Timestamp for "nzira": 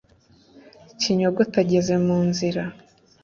2.27-2.63